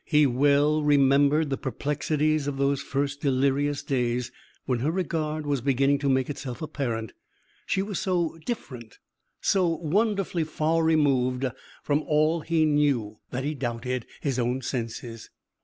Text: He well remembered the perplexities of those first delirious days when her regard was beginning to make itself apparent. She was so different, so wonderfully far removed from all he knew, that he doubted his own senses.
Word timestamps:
He 0.03 0.25
well 0.25 0.81
remembered 0.83 1.51
the 1.51 1.57
perplexities 1.59 2.47
of 2.47 2.57
those 2.57 2.81
first 2.81 3.21
delirious 3.21 3.83
days 3.83 4.31
when 4.65 4.79
her 4.79 4.89
regard 4.89 5.45
was 5.45 5.61
beginning 5.61 5.99
to 5.99 6.09
make 6.09 6.27
itself 6.27 6.59
apparent. 6.59 7.13
She 7.67 7.83
was 7.83 7.99
so 7.99 8.39
different, 8.43 8.97
so 9.41 9.67
wonderfully 9.67 10.43
far 10.43 10.83
removed 10.83 11.45
from 11.83 12.01
all 12.01 12.39
he 12.39 12.65
knew, 12.65 13.19
that 13.29 13.43
he 13.43 13.53
doubted 13.53 14.07
his 14.21 14.39
own 14.39 14.63
senses. 14.63 15.29